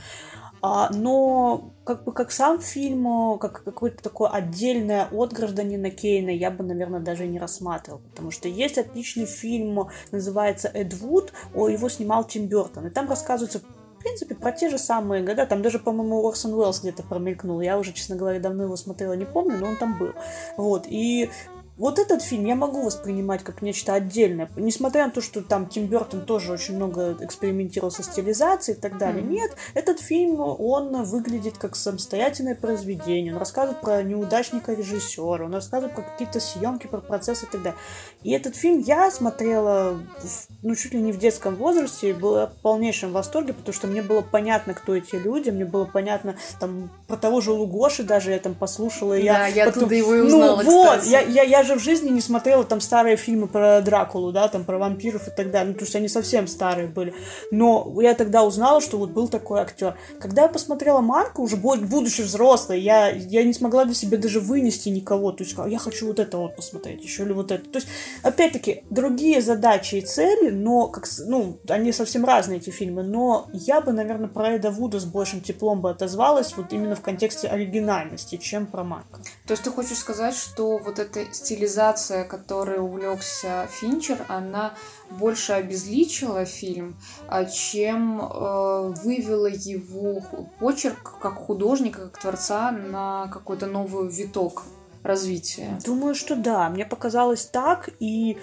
[0.61, 6.51] А, но как бы как сам фильм, как какое-то такое отдельное от гражданина Кейна я
[6.51, 12.23] бы, наверное, даже не рассматривал, потому что есть отличный фильм, называется Эд Вуд, его снимал
[12.23, 13.61] Тим Бертон, и там рассказывается
[13.97, 15.45] в принципе, про те же самые года.
[15.47, 17.59] Там даже, по-моему, Орсон Уэллс где-то промелькнул.
[17.61, 20.11] Я уже, честно говоря, давно его смотрела, не помню, но он там был.
[20.55, 20.85] Вот.
[20.87, 21.31] И
[21.77, 24.49] вот этот фильм я могу воспринимать как нечто отдельное.
[24.55, 28.97] Несмотря на то, что там Тим Бертон тоже очень много экспериментировал со стилизацией и так
[28.97, 29.23] далее.
[29.23, 29.29] Mm-hmm.
[29.29, 33.33] Нет, этот фильм, он выглядит как самостоятельное произведение.
[33.33, 37.79] Он рассказывает про неудачника режиссера, он рассказывает про какие-то съемки, про процессы и так далее.
[38.23, 42.47] И этот фильм я смотрела, в, ну, чуть ли не в детском возрасте, и была
[42.47, 46.89] в полнейшем восторге, потому что мне было понятно, кто эти люди, мне было понятно, там,
[47.07, 49.15] про того же Лугоши даже я там послушала.
[49.15, 49.83] Да, я, я потом...
[49.83, 52.81] оттуда его и узнала, Ну, вот, я, я, я же в жизни не смотрела там
[52.81, 55.73] старые фильмы про Дракулу, да, там про вампиров и так далее.
[55.73, 57.13] Ну, то есть они совсем старые были.
[57.51, 59.95] Но я тогда узнала, что вот был такой актер.
[60.19, 64.89] Когда я посмотрела Марка, уже будучи взрослой, я, я не смогла для себя даже вынести
[64.89, 65.31] никого.
[65.31, 67.69] То есть я хочу вот это вот посмотреть, еще или вот это.
[67.69, 67.87] То есть,
[68.23, 73.03] опять-таки, другие задачи и цели, но как, ну, они совсем разные, эти фильмы.
[73.03, 77.01] Но я бы, наверное, про Эда Вуда с большим теплом бы отозвалась вот именно в
[77.01, 79.21] контексте оригинальности, чем про Марка.
[79.47, 84.73] То есть ты хочешь сказать, что вот эта стилизация которой увлекся Финчер, она
[85.09, 86.97] больше обезличила фильм,
[87.29, 90.21] а чем э, вывела его
[90.59, 94.63] почерк как художника, как творца на какой-то новый виток
[95.03, 95.79] развития.
[95.85, 96.69] Думаю, что да.
[96.69, 98.37] Мне показалось так, и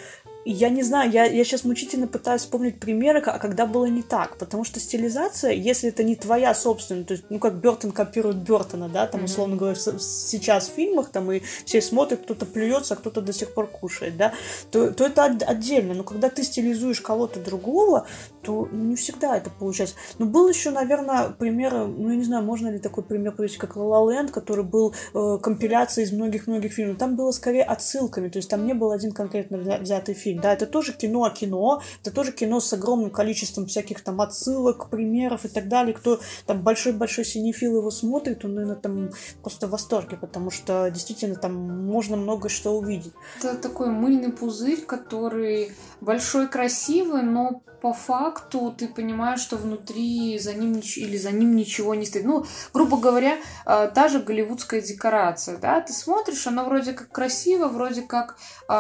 [0.44, 4.36] я не знаю, я, я сейчас мучительно пытаюсь вспомнить примеры, а когда было не так.
[4.36, 8.88] Потому что стилизация, если это не твоя собственная, то есть, ну, как Бертон копирует Бертона,
[8.88, 13.20] да, там, условно говоря, сейчас в фильмах, там, и все смотрят, кто-то плюется, а кто-то
[13.20, 14.34] до сих пор кушает, да,
[14.70, 15.94] то, то это отдельно.
[15.94, 18.06] Но когда ты стилизуешь кого-то другого,
[18.42, 19.96] то ну, не всегда это получается.
[20.18, 23.76] Но был еще, наверное, пример, ну, я не знаю, можно ли такой пример привести, как
[23.76, 26.98] La La Land, который был э, компиляцией из многих-многих фильмов.
[26.98, 30.33] Там было скорее отсылками, то есть там не был один конкретно взятый фильм.
[30.40, 34.90] Да, это тоже кино о кино, это тоже кино с огромным количеством всяких там отсылок,
[34.90, 35.94] примеров и так далее.
[35.94, 39.10] Кто там большой-большой синефил его смотрит, он, наверное, там
[39.42, 43.12] просто в восторге, потому что действительно там можно много что увидеть.
[43.38, 50.54] Это такой мыльный пузырь, который большой, красивый, но по факту ты понимаешь, что внутри за
[50.54, 52.24] ним или за ним ничего не стоит.
[52.24, 57.68] Ну, грубо говоря, э, та же голливудская декорация, да, ты смотришь, она вроде как красиво,
[57.68, 58.38] вроде как
[58.70, 58.74] э,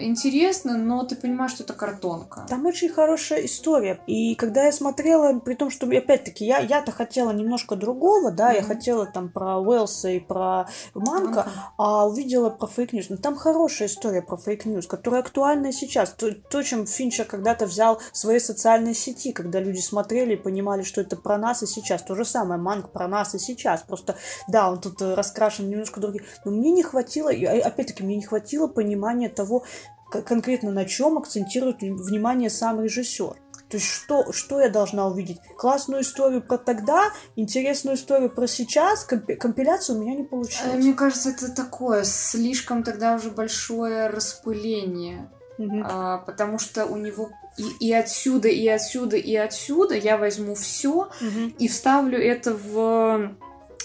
[0.00, 2.44] интересно, но ты понимаешь, что это картонка.
[2.50, 3.98] Там очень хорошая история.
[4.06, 8.56] И когда я смотрела, при том, что, опять-таки, я, я-то хотела немножко другого, да, mm-hmm.
[8.56, 11.50] я хотела там про Уэлса и про Манка, okay.
[11.78, 13.08] а увидела про fake news.
[13.08, 16.10] Но там хорошая история про fake news, которая актуальна сейчас.
[16.12, 21.00] То, то чем Финчер когда-то взял свои социальной сети, когда люди смотрели и понимали, что
[21.00, 22.02] это про нас и сейчас.
[22.02, 23.82] То же самое, Манк про нас и сейчас.
[23.82, 24.16] Просто,
[24.48, 26.24] да, он тут э, раскрашен немножко другим.
[26.44, 29.64] Но мне не хватило, и опять-таки, мне не хватило понимания того,
[30.10, 33.36] конкретно на чем акцентирует внимание сам режиссер.
[33.68, 35.38] То есть что, что я должна увидеть?
[35.56, 37.04] Классную историю про тогда,
[37.36, 40.74] интересную историю про сейчас, компиляцию у меня не получилось.
[40.74, 45.30] Мне кажется, это такое слишком тогда уже большое распыление.
[45.60, 45.82] Угу.
[45.84, 50.90] А, потому что у него и, и отсюда, и отсюда, и отсюда я возьму все
[50.90, 51.52] угу.
[51.58, 53.36] и вставлю это в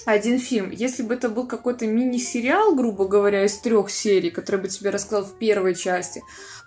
[0.06, 0.72] один фильм.
[0.72, 5.26] Если бы это был какой-то мини-сериал, грубо говоря, из трех серий, который бы тебе рассказал
[5.26, 6.22] в первой части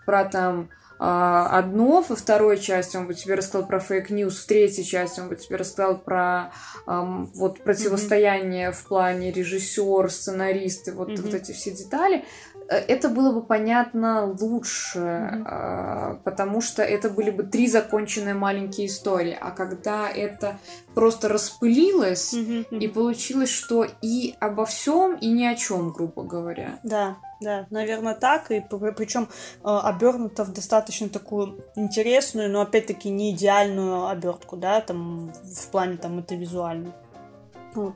[0.04, 0.68] про там
[1.00, 5.20] а, одно, во второй части он бы тебе рассказал про fake news, в третьей части
[5.20, 6.52] он бы тебе рассказал про
[6.88, 8.72] um, вот противостояние mm-hmm.
[8.72, 11.22] в плане режиссер, сценаристы, вот, mm-hmm.
[11.22, 12.24] вот эти все детали,
[12.68, 16.20] это было бы понятно лучше, mm-hmm.
[16.22, 19.36] потому что это были бы три законченные маленькие истории.
[19.40, 20.58] А когда это
[20.94, 22.78] просто распылилось, mm-hmm.
[22.78, 26.78] и получилось, что и обо всем, и ни о чем, грубо говоря.
[26.82, 28.50] Да, да, наверное, так.
[28.50, 29.28] И причем
[29.64, 35.96] э, обернуто в достаточно такую интересную, но опять-таки не идеальную обертку, да, там в плане
[35.96, 36.92] там это визуально.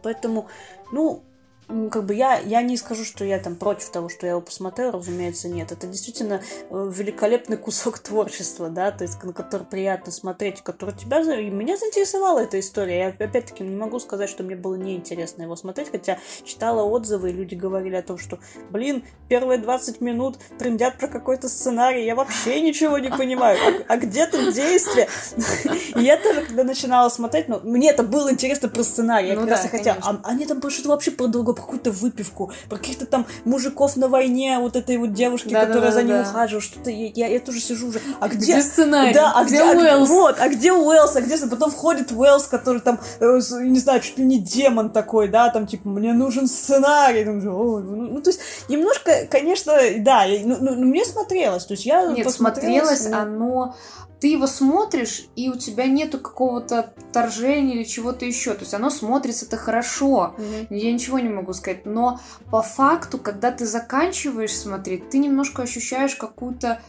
[0.02, 0.48] Поэтому,
[0.92, 1.24] ну,
[1.68, 4.92] как бы я, я не скажу, что я там против того, что я его посмотрел,
[4.92, 5.72] разумеется, нет.
[5.72, 11.20] Это действительно э, великолепный кусок творчества, да, то есть на который приятно смотреть, который тебя...
[11.22, 12.98] И меня заинтересовала эта история.
[12.98, 17.32] Я, опять-таки, не могу сказать, что мне было неинтересно его смотреть, хотя читала отзывы, и
[17.32, 18.38] люди говорили о том, что,
[18.70, 23.58] блин, первые 20 минут трендят про какой-то сценарий, я вообще ничего не понимаю.
[23.88, 25.08] А, а где тут действие?
[25.96, 29.28] И я тоже, когда начинала смотреть, ну, мне это было интересно про сценарий.
[29.28, 29.98] Я ну, как раз и хотела.
[30.02, 34.58] А, они там что-то вообще про другое какую-то выпивку, про каких-то там мужиков на войне,
[34.58, 36.28] вот этой вот девушки, да, которая да, за ним да.
[36.28, 38.00] ухаживает, что-то я, я, я тоже сижу уже.
[38.20, 39.14] А где, где сценарий?
[39.14, 40.10] Да, а где, где Уэллс?
[40.10, 41.16] А, вот, а где Уэллс?
[41.16, 45.28] А где потом входит Уэллс, который там, э, не знаю, чуть ли не демон такой,
[45.28, 50.56] да, там типа мне нужен сценарий, там, ну, ну, то есть немножко, конечно, да, ну,
[50.60, 53.18] ну, мне смотрелось, то есть я Нет, смотрелось, но...
[53.18, 53.74] оно
[54.22, 58.54] ты его смотришь, и у тебя нету какого-то торжения или чего-то еще.
[58.54, 60.36] То есть оно смотрится-то хорошо.
[60.38, 60.66] Mm-hmm.
[60.70, 61.86] Я ничего не могу сказать.
[61.86, 66.80] Но по факту, когда ты заканчиваешь смотреть, ты немножко ощущаешь какую-то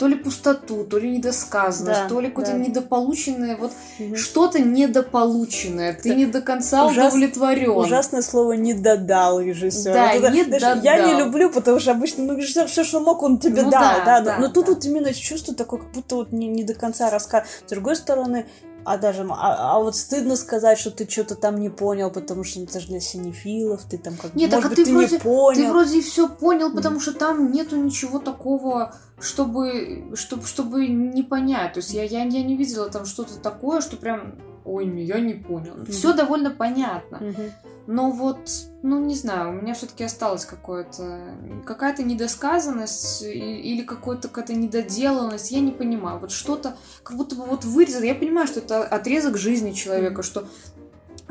[0.00, 2.56] то ли пустоту, то ли недосказанность, да, то ли какое-то да.
[2.56, 4.16] недополученное, вот угу.
[4.16, 7.08] что-то недополученное, ты не до конца Ужас...
[7.12, 7.72] удовлетворен.
[7.72, 9.92] Ужасное слово не додал режиссер.
[9.92, 10.82] Да, вот это, не знаешь, додал.
[10.82, 13.82] Я не люблю, потому что обычно ну, режиссер все, что мог, он тебе ну, дал,
[13.82, 14.72] да, да, да, но, но тут да.
[14.72, 17.46] вот именно чувство такое, как будто вот не, не до конца рассказ.
[17.66, 18.46] С другой стороны,
[18.84, 22.60] а даже, а, а вот стыдно сказать, что ты что-то там не понял, потому что
[22.60, 25.18] это же для синефилов, ты там как Нет, может так, а быть, ты, вроде, не
[25.20, 25.62] понял.
[25.62, 27.00] Ты вроде все понял, потому mm.
[27.00, 31.74] что там нету ничего такого, чтобы, чтобы, чтобы не понять.
[31.74, 35.34] То есть я, я, я не видела там что-то такое, что прям, ой, я не
[35.34, 35.74] понял.
[35.74, 35.90] Mm.
[35.90, 37.16] Все довольно понятно.
[37.16, 37.52] Mm-hmm.
[37.92, 38.38] Но вот,
[38.84, 41.34] ну не знаю, у меня все-таки осталось какое-то
[41.66, 46.20] какая-то недосказанность или какая-то какая-то недоделанность, я не понимаю.
[46.20, 48.04] Вот что-то, как будто бы вот вырезано.
[48.04, 50.46] Я понимаю, что это отрезок жизни человека, что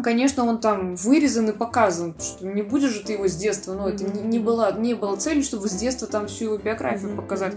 [0.03, 3.83] Конечно, он там вырезан и показан, что не будешь же ты его с детства, но
[3.83, 7.17] ну, это не, не, было, не было целью, чтобы с детства там всю его биографию
[7.17, 7.55] показать.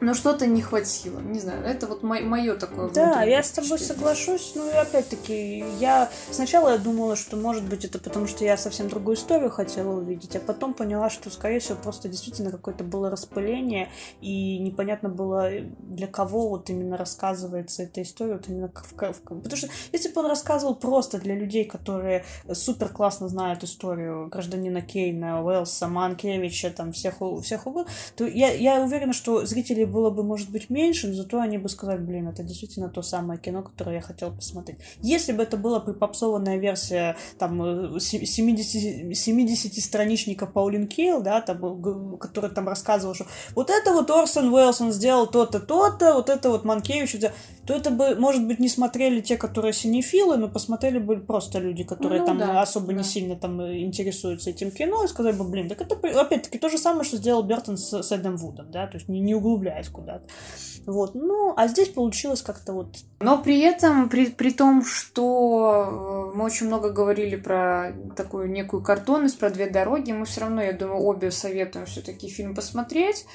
[0.00, 1.18] Но что-то не хватило.
[1.20, 2.90] Не знаю, это вот мое такое.
[2.90, 4.54] Да, я с тобой соглашусь.
[4.54, 9.16] И опять-таки, я сначала я думала, что может быть это потому, что я совсем другую
[9.16, 13.88] историю хотела увидеть, а потом поняла, что скорее всего просто действительно какое-то было распыление
[14.20, 19.56] и непонятно было для кого вот именно рассказывается эта история, вот именно в, в, потому
[19.56, 25.42] что если бы он рассказывал просто для людей, которые супер классно знают историю гражданина Кейна,
[25.42, 27.66] Уэлса, Манкевича, там всех всех
[28.16, 31.68] то я я уверена, что зрители было бы, может быть, меньше, но зато они бы
[31.68, 34.78] сказали, блин, это действительно то самое кино, которое я хотел посмотреть.
[35.02, 42.68] Если бы это была припопсованная версия, там, 70, 70-страничника Паулин Кейл, да, там, который там
[42.68, 47.16] рассказывал, что вот это вот Орсон Уэллс, он сделал то-то, то-то, вот это вот Манкевич,
[47.68, 51.84] то это бы, может быть, не смотрели те, которые синефилы, но посмотрели бы просто люди,
[51.84, 52.92] которые ну, там да, особо да.
[52.94, 56.78] не сильно там интересуются этим кино, и сказали бы, блин, так это, опять-таки, то же
[56.78, 59.34] самое, что сделал Бертон с, с Эдом Вудом, да, то есть не, не
[59.78, 60.24] углубляясь куда-то.
[60.86, 62.96] Вот, ну, а здесь получилось как-то вот...
[63.20, 68.82] Но при этом, при, при том, что э, мы очень много говорили про такую некую
[68.82, 73.26] картонность, про две дороги, мы все равно, я думаю, обе советуем все-таки фильм посмотреть.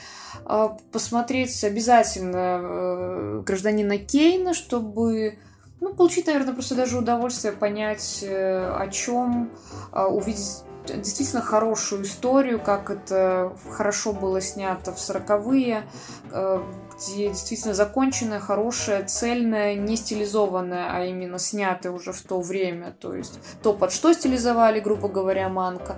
[0.46, 5.38] А, посмотреть обязательно э, гражданина Кейна, чтобы
[5.80, 9.52] ну, получить, наверное, просто даже удовольствие понять, э, о чем,
[9.92, 15.84] а, увидеть действительно хорошую историю, как это хорошо было снято в сороковые,
[16.32, 16.64] э,
[16.96, 22.96] где действительно законченная, хорошая, цельная, не стилизованная, а именно снятая уже в то время.
[23.00, 25.98] То есть то, под что стилизовали, грубо говоря, Манка.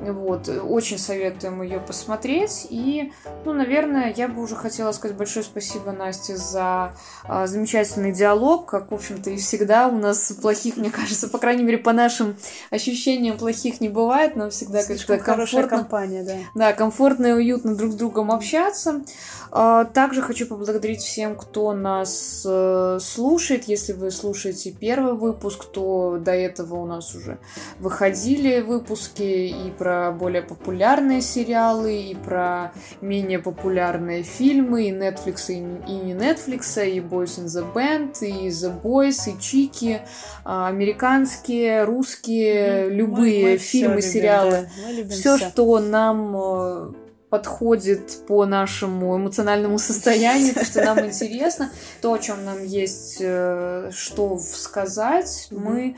[0.00, 2.66] Вот, очень советуем ее посмотреть.
[2.70, 3.12] И,
[3.44, 6.92] ну, наверное, я бы уже хотела сказать большое спасибо Насте за
[7.24, 11.64] а, замечательный диалог, как, в общем-то, и всегда у нас плохих, мне кажется, по крайней
[11.64, 12.36] мере, по нашим
[12.70, 15.68] ощущениям плохих не бывает, но всегда как-то комфортно.
[15.68, 16.36] компания, да.
[16.54, 19.02] Да, комфортно и уютно друг с другом общаться.
[19.50, 23.64] А, также хочу поблагодарить всем, кто нас э, слушает.
[23.66, 27.38] Если вы слушаете первый выпуск, то до этого у нас уже
[27.78, 35.58] выходили выпуски и про более популярные сериалы, и про менее популярные фильмы, и Netflix, и
[35.58, 40.00] не Netflix, и Boys in the Band, и The Boys, и Чики,
[40.44, 44.68] а, американские, русские, любые мы, мы фильмы, все сериалы.
[44.88, 45.14] Любим, да.
[45.14, 46.92] все, все, что нам э,
[47.30, 51.70] подходит по нашему эмоциональному состоянию, то, что нам интересно,
[52.00, 55.96] то, о чем нам есть э, что сказать, мы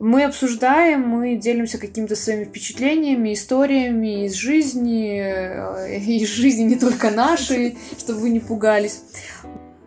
[0.00, 7.10] мы обсуждаем, мы делимся какими-то своими впечатлениями, историями из жизни, э, из жизни не только
[7.10, 9.02] нашей, чтобы вы не пугались.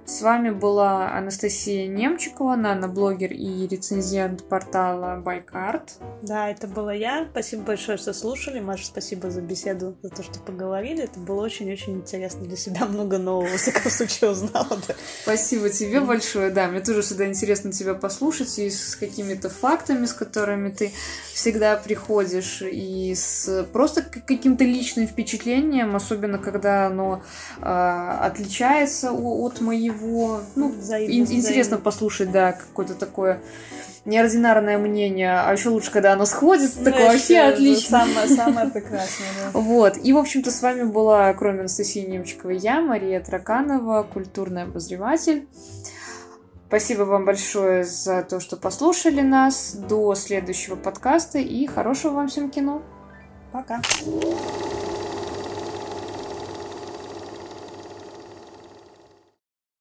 [0.05, 5.93] С вами была Анастасия Немчикова, наноблогер и рецензент портала Байкарт.
[6.21, 7.25] Да, это была я.
[7.31, 8.59] Спасибо большое, что слушали.
[8.59, 11.03] Маша, спасибо за беседу, за то, что поговорили.
[11.03, 12.41] Это было очень-очень интересно.
[12.41, 14.77] Для себя много нового, во всяком случае, узнала.
[14.87, 14.93] Да.
[15.21, 16.51] Спасибо тебе большое.
[16.51, 20.91] Да, мне тоже всегда интересно тебя послушать и с какими-то фактами, с которыми ты
[21.33, 27.23] всегда приходишь, и с просто каким-то личным впечатлением, особенно когда оно
[27.61, 31.77] э, отличается от моего его, ну, взаимно, интересно взаимно.
[31.77, 33.41] послушать, да, какое-то такое
[34.05, 38.05] неординарное мнение, а еще лучше, когда оно сходится, ну, такое вообще отлично.
[38.05, 39.59] Самое, самое прекрасное, да.
[39.59, 39.97] Вот.
[39.97, 45.47] И, в общем-то, с вами была, кроме Анастасии Немчиковой, я, Мария Траканова, культурный обозреватель.
[46.67, 49.75] Спасибо вам большое за то, что послушали нас.
[49.75, 52.81] До следующего подкаста и хорошего вам всем кино.
[53.51, 53.79] Пока.